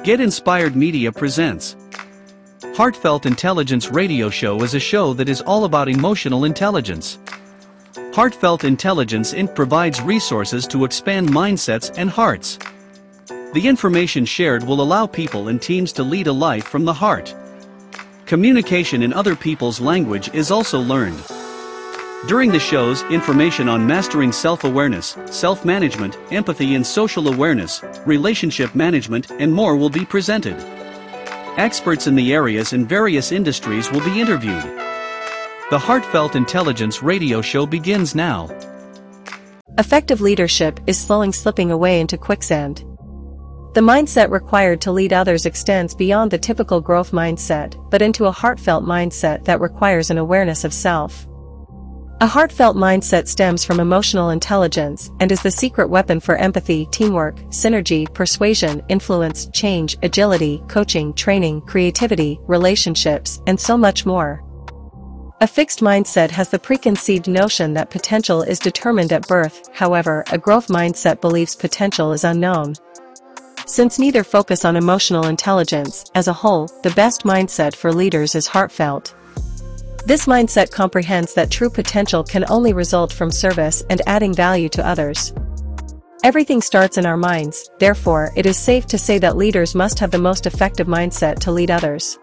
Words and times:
Get 0.00 0.20
Inspired 0.20 0.74
Media 0.74 1.12
presents 1.12 1.76
Heartfelt 2.74 3.26
Intelligence 3.26 3.90
Radio 3.90 4.30
Show 4.30 4.62
is 4.62 4.72
a 4.72 4.80
show 4.80 5.12
that 5.12 5.28
is 5.28 5.42
all 5.42 5.66
about 5.66 5.88
emotional 5.88 6.46
intelligence. 6.46 7.18
Heartfelt 8.14 8.64
Intelligence 8.64 9.34
Inc. 9.34 9.54
provides 9.54 10.00
resources 10.00 10.66
to 10.68 10.86
expand 10.86 11.28
mindsets 11.28 11.92
and 11.98 12.08
hearts. 12.08 12.58
The 13.52 13.68
information 13.68 14.24
shared 14.24 14.64
will 14.64 14.80
allow 14.80 15.06
people 15.06 15.48
and 15.48 15.60
teams 15.60 15.92
to 15.92 16.02
lead 16.02 16.26
a 16.26 16.32
life 16.32 16.64
from 16.64 16.86
the 16.86 16.94
heart. 16.94 17.34
Communication 18.24 19.02
in 19.02 19.12
other 19.12 19.36
people's 19.36 19.78
language 19.78 20.34
is 20.34 20.50
also 20.50 20.80
learned. 20.80 21.22
During 22.28 22.52
the 22.52 22.60
shows, 22.60 23.02
information 23.10 23.68
on 23.68 23.84
mastering 23.84 24.30
self-awareness, 24.30 25.16
self-management, 25.26 26.16
empathy 26.30 26.76
and 26.76 26.86
social 26.86 27.26
awareness, 27.26 27.82
relationship 28.06 28.76
management, 28.76 29.32
and 29.32 29.52
more 29.52 29.76
will 29.76 29.90
be 29.90 30.04
presented. 30.04 30.54
Experts 31.58 32.06
in 32.06 32.14
the 32.14 32.32
areas 32.32 32.74
and 32.74 32.88
various 32.88 33.32
industries 33.32 33.90
will 33.90 34.04
be 34.04 34.20
interviewed. 34.20 34.62
The 35.70 35.78
Heartfelt 35.80 36.36
Intelligence 36.36 37.02
radio 37.02 37.42
show 37.42 37.66
begins 37.66 38.14
now. 38.14 38.48
Effective 39.78 40.20
leadership 40.20 40.78
is 40.86 41.00
slowing 41.00 41.32
slipping 41.32 41.72
away 41.72 42.00
into 42.00 42.16
quicksand. 42.16 42.84
The 43.74 43.80
mindset 43.80 44.30
required 44.30 44.80
to 44.82 44.92
lead 44.92 45.12
others 45.12 45.44
extends 45.44 45.92
beyond 45.92 46.30
the 46.30 46.38
typical 46.38 46.80
growth 46.80 47.10
mindset, 47.10 47.74
but 47.90 48.00
into 48.00 48.26
a 48.26 48.32
heartfelt 48.32 48.84
mindset 48.84 49.44
that 49.44 49.60
requires 49.60 50.10
an 50.10 50.18
awareness 50.18 50.62
of 50.62 50.72
self. 50.72 51.26
A 52.22 52.26
heartfelt 52.28 52.76
mindset 52.76 53.26
stems 53.26 53.64
from 53.64 53.80
emotional 53.80 54.30
intelligence 54.30 55.10
and 55.18 55.32
is 55.32 55.42
the 55.42 55.50
secret 55.50 55.90
weapon 55.90 56.20
for 56.20 56.36
empathy, 56.36 56.86
teamwork, 56.92 57.34
synergy, 57.48 58.06
persuasion, 58.14 58.80
influence, 58.88 59.48
change, 59.52 59.98
agility, 60.04 60.62
coaching, 60.68 61.12
training, 61.14 61.62
creativity, 61.62 62.38
relationships, 62.46 63.42
and 63.48 63.58
so 63.58 63.76
much 63.76 64.06
more. 64.06 64.40
A 65.40 65.48
fixed 65.48 65.80
mindset 65.80 66.30
has 66.30 66.48
the 66.48 66.60
preconceived 66.60 67.26
notion 67.26 67.74
that 67.74 67.90
potential 67.90 68.42
is 68.42 68.60
determined 68.60 69.12
at 69.12 69.26
birth, 69.26 69.68
however, 69.72 70.22
a 70.30 70.38
growth 70.38 70.68
mindset 70.68 71.20
believes 71.20 71.56
potential 71.56 72.12
is 72.12 72.22
unknown. 72.22 72.76
Since 73.66 73.98
neither 73.98 74.22
focus 74.22 74.64
on 74.64 74.76
emotional 74.76 75.26
intelligence, 75.26 76.04
as 76.14 76.28
a 76.28 76.32
whole, 76.32 76.68
the 76.84 76.92
best 76.94 77.24
mindset 77.24 77.74
for 77.74 77.92
leaders 77.92 78.36
is 78.36 78.46
heartfelt. 78.46 79.12
This 80.04 80.26
mindset 80.26 80.72
comprehends 80.72 81.32
that 81.34 81.50
true 81.50 81.70
potential 81.70 82.24
can 82.24 82.44
only 82.50 82.72
result 82.72 83.12
from 83.12 83.30
service 83.30 83.84
and 83.88 84.02
adding 84.06 84.34
value 84.34 84.68
to 84.70 84.84
others. 84.84 85.32
Everything 86.24 86.60
starts 86.60 86.98
in 86.98 87.06
our 87.06 87.16
minds, 87.16 87.70
therefore 87.78 88.32
it 88.36 88.44
is 88.44 88.56
safe 88.56 88.84
to 88.86 88.98
say 88.98 89.18
that 89.18 89.36
leaders 89.36 89.76
must 89.76 90.00
have 90.00 90.10
the 90.10 90.18
most 90.18 90.44
effective 90.44 90.88
mindset 90.88 91.38
to 91.40 91.52
lead 91.52 91.70
others. 91.70 92.18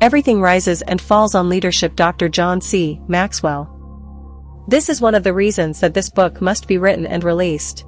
Everything 0.00 0.40
rises 0.40 0.80
and 0.82 0.98
falls 0.98 1.34
on 1.34 1.50
leadership 1.50 1.94
Dr. 1.94 2.28
John 2.28 2.60
C. 2.60 3.00
Maxwell. 3.06 3.74
This 4.66 4.88
is 4.88 5.00
one 5.00 5.14
of 5.14 5.24
the 5.24 5.34
reasons 5.34 5.80
that 5.80 5.92
this 5.92 6.08
book 6.08 6.40
must 6.40 6.66
be 6.66 6.78
written 6.78 7.06
and 7.06 7.22
released. 7.22 7.84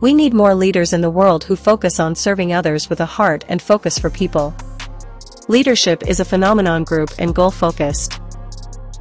We 0.00 0.14
need 0.14 0.34
more 0.34 0.54
leaders 0.54 0.92
in 0.92 1.00
the 1.00 1.10
world 1.10 1.44
who 1.44 1.56
focus 1.56 1.98
on 1.98 2.14
serving 2.14 2.52
others 2.52 2.88
with 2.88 3.00
a 3.00 3.06
heart 3.06 3.44
and 3.48 3.60
focus 3.60 3.98
for 3.98 4.10
people. 4.10 4.54
Leadership 5.48 6.08
is 6.08 6.20
a 6.20 6.24
phenomenon 6.24 6.84
group 6.84 7.10
and 7.18 7.34
goal-focused. 7.34 8.18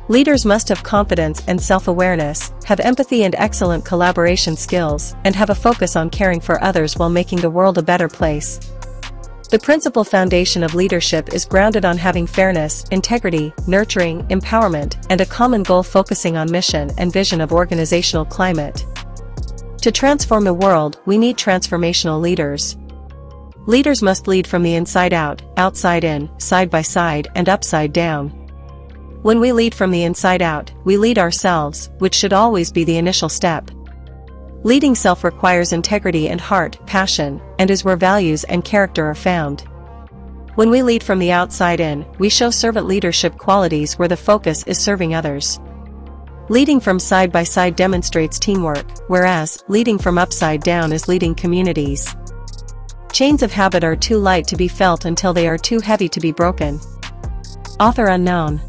Leaders 0.10 0.46
must 0.46 0.68
have 0.68 0.84
confidence 0.84 1.42
and 1.48 1.62
self-awareness, 1.62 2.52
have 2.66 2.82
empathy 2.82 3.24
and 3.24 3.34
excellent 3.36 3.86
collaboration 3.86 4.58
skills, 4.58 5.16
and 5.24 5.34
have 5.34 5.52
a 5.52 5.56
focus 5.56 5.96
on 5.96 6.10
caring 6.10 6.42
for 6.42 6.62
others 6.62 6.98
while 6.98 7.10
making 7.10 7.40
the 7.40 7.50
world 7.50 7.78
a 7.78 7.82
better 7.82 8.10
place. 8.10 8.60
The 9.52 9.60
principal 9.60 10.04
foundation 10.04 10.64
of 10.64 10.76
leadership 10.76 11.34
is 11.34 11.46
grounded 11.46 11.86
on 11.86 11.98
having 11.98 12.28
fairness, 12.28 12.84
integrity, 12.92 13.54
nurturing, 13.66 14.24
empowerment, 14.28 15.06
and 15.10 15.22
a 15.22 15.26
common 15.26 15.64
goal 15.64 15.82
focusing 15.82 16.36
on 16.36 16.52
mission 16.52 16.92
and 16.98 17.14
vision 17.14 17.40
of 17.40 17.53
organizational 17.53 18.26
climate. 18.26 18.86
To 19.78 19.92
transform 19.94 20.44
the 20.44 20.53
world, 20.53 21.00
we 21.06 21.18
need 21.18 21.38
transformational 21.38 22.20
leaders. 22.20 22.76
Leaders 23.66 24.01
must 24.01 24.28
lead 24.28 24.46
from 24.46 24.62
the 24.62 24.75
inside 24.75 25.13
out, 25.13 25.41
outside 25.56 26.03
in, 26.03 26.29
side 26.38 26.69
by 26.69 26.81
side, 26.81 27.29
and 27.35 27.47
upside 27.47 27.94
down. 27.94 28.29
When 29.22 29.40
we 29.40 29.53
lead 29.53 29.74
from 29.74 29.90
the 29.90 30.03
inside 30.03 30.41
out, 30.41 30.74
we 30.84 30.97
lead 30.97 31.18
ourselves, 31.18 31.90
which 32.00 32.13
should 32.13 32.34
always 32.34 32.73
be 32.73 32.84
the 32.84 32.97
initial 32.97 33.29
step. 33.29 33.72
Leading 34.63 34.96
self 34.96 35.23
requires 35.23 35.72
integrity 35.72 36.28
and 36.28 36.41
heart, 36.41 36.78
passion, 36.85 37.41
and 37.57 37.72
is 37.72 37.85
where 37.85 37.96
values 37.96 38.44
and 38.46 38.66
character 38.66 39.06
are 39.06 39.16
found. 39.16 39.62
When 40.56 40.69
we 40.69 40.84
lead 40.84 41.02
from 41.02 41.19
the 41.19 41.31
outside 41.31 41.79
in, 41.79 42.06
we 42.19 42.28
show 42.28 42.50
servant 42.50 42.85
leadership 42.85 43.38
qualities 43.38 43.97
where 43.97 44.09
the 44.09 44.18
focus 44.18 44.63
is 44.63 44.78
serving 44.78 45.16
others. 45.16 45.62
Leading 46.50 46.81
from 46.81 47.00
side 47.00 47.31
by 47.31 47.44
side 47.44 47.78
demonstrates 47.78 48.38
teamwork, 48.38 48.85
whereas, 49.07 49.63
leading 49.69 49.97
from 49.97 50.18
upside 50.18 50.62
down 50.63 50.91
is 50.91 51.07
leading 51.07 51.34
communities. 51.34 52.13
Chains 53.13 53.44
of 53.44 53.51
habit 53.51 53.84
are 53.84 53.96
too 53.96 54.18
light 54.18 54.47
to 54.47 54.56
be 54.56 54.68
felt 54.68 55.06
until 55.06 55.34
they 55.34 55.47
are 55.47 55.56
too 55.56 55.79
heavy 55.79 56.09
to 56.09 56.19
be 56.19 56.31
broken. 56.31 56.79
Author 57.79 58.07
unknown. 58.07 58.59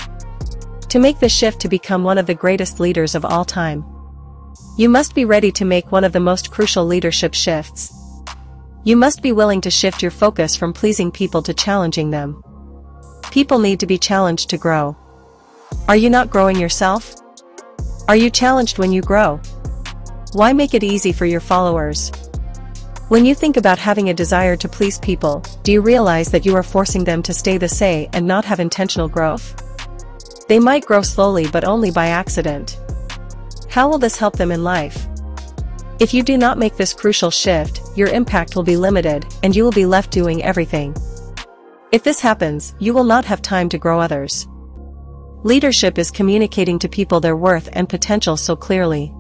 To 0.91 0.99
make 0.99 1.19
the 1.19 1.31
shift 1.31 1.63
to 1.63 1.69
become 1.69 2.05
one 2.05 2.19
of 2.19 2.27
the 2.27 2.35
greatest 2.35 2.79
leaders 2.79 3.15
of 3.15 3.25
all 3.25 3.47
time. 3.47 3.87
You 4.77 4.91
must 4.91 5.15
be 5.15 5.25
ready 5.25 5.51
to 5.53 5.65
make 5.65 5.91
one 5.91 6.05
of 6.05 6.13
the 6.13 6.21
most 6.21 6.51
crucial 6.51 6.85
leadership 6.85 7.33
shifts. 7.33 7.91
You 8.85 8.97
must 8.97 9.23
be 9.23 9.33
willing 9.33 9.63
to 9.63 9.71
shift 9.71 10.03
your 10.03 10.11
focus 10.11 10.55
from 10.55 10.75
pleasing 10.75 11.11
people 11.11 11.41
to 11.41 11.55
challenging 11.55 12.11
them. 12.11 12.45
People 13.31 13.59
need 13.59 13.81
to 13.81 13.87
be 13.87 13.97
challenged 13.97 14.51
to 14.51 14.59
grow. 14.59 14.95
Are 15.89 15.97
you 15.97 16.11
not 16.11 16.29
growing 16.29 16.61
yourself? 16.61 17.15
Are 18.09 18.17
you 18.17 18.29
challenged 18.29 18.77
when 18.77 18.93
you 18.93 19.01
grow? 19.01 19.41
Why 20.35 20.53
make 20.53 20.75
it 20.75 20.85
easy 20.85 21.13
for 21.13 21.25
your 21.25 21.41
followers? 21.41 22.13
When 23.09 23.27
you 23.27 23.35
think 23.35 23.59
about 23.59 23.79
having 23.79 24.09
a 24.09 24.15
desire 24.15 24.57
to 24.57 24.67
please 24.67 24.99
people, 24.99 25.45
do 25.63 25.73
you 25.73 25.83
realize 25.83 26.31
that 26.31 26.47
you 26.47 26.57
are 26.57 26.63
forcing 26.63 27.05
them 27.05 27.23
to 27.25 27.35
stay 27.35 27.59
the 27.59 27.69
same 27.69 28.09
and 28.15 28.27
not 28.27 28.47
have 28.47 28.61
intentional 28.61 29.09
growth? 29.09 29.55
They 30.49 30.59
might 30.59 30.87
grow 30.87 31.03
slowly 31.03 31.47
but 31.47 31.65
only 31.65 31.91
by 31.91 32.07
accident. 32.07 32.81
How 33.69 33.91
will 33.91 33.99
this 33.99 34.17
help 34.17 34.37
them 34.37 34.51
in 34.51 34.65
life? 34.65 35.07
If 36.01 36.15
you 36.15 36.23
do 36.23 36.39
not 36.39 36.57
make 36.57 36.79
this 36.79 36.95
crucial 36.95 37.31
shift, 37.31 37.83
your 37.95 38.09
impact 38.09 38.57
will 38.57 38.63
be 38.63 38.79
limited, 38.79 39.27
and 39.43 39.55
you 39.55 39.65
will 39.65 39.71
be 39.71 39.85
left 39.85 40.11
doing 40.11 40.43
everything. 40.43 40.97
If 41.93 42.05
this 42.05 42.21
happens, 42.21 42.75
you 42.79 42.95
will 42.95 43.05
not 43.05 43.27
have 43.27 43.43
time 43.43 43.69
to 43.69 43.79
grow 43.79 44.01
others. 44.01 44.49
Leadership 45.43 45.99
is 45.99 46.11
communicating 46.11 46.79
to 46.79 46.89
people 46.89 47.21
their 47.21 47.37
worth 47.37 47.69
and 47.75 47.87
potential 47.87 48.39
so 48.39 48.57
clearly 48.57 49.13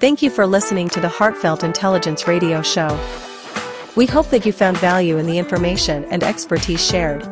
Thank 0.00 0.22
you 0.22 0.28
for 0.28 0.46
listening 0.46 0.90
to 0.90 1.00
the 1.00 1.08
Heartfelt 1.08 1.64
Intelligence 1.64 2.28
Radio 2.28 2.60
Show. 2.60 3.00
We 3.96 4.04
hope 4.06 4.28
that 4.30 4.44
you 4.44 4.52
found 4.52 4.76
value 4.78 5.18
in 5.18 5.26
the 5.26 5.38
information 5.38 6.04
and 6.06 6.22
expertise 6.22 6.84
shared. 6.84 7.22